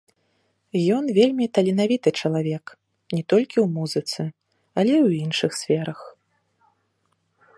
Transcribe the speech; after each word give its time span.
Ян 0.97 1.05
вельмі 1.17 1.45
таленавіты 1.57 2.09
чалавек 2.23 2.65
не 3.17 3.21
толькі 3.33 3.57
ў 3.65 3.67
музыцы, 3.77 4.21
але 4.79 4.93
і 4.95 5.01
ў 5.07 5.11
іншых 5.27 5.51
сферах. 5.61 5.99